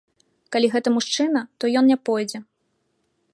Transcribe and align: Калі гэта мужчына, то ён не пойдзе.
Калі 0.53 0.67
гэта 0.75 0.93
мужчына, 0.95 1.43
то 1.61 1.71
ён 1.83 1.93
не 1.93 1.97
пойдзе. 2.09 2.39